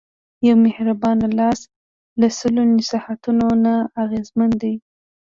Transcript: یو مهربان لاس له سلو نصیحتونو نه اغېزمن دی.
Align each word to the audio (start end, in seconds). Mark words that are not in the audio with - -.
یو 0.47 0.55
مهربان 0.65 1.19
لاس 1.39 1.59
له 2.19 2.27
سلو 2.39 2.63
نصیحتونو 2.77 3.47
نه 3.63 3.73
اغېزمن 4.03 4.51
دی. 4.61 4.73